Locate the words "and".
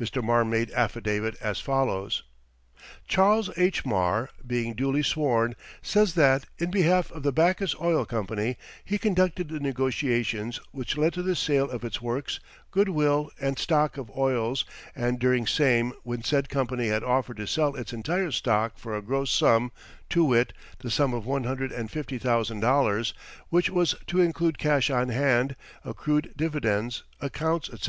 13.38-13.58, 14.96-15.18, 21.72-21.90